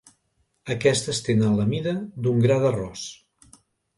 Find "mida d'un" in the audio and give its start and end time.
1.75-2.41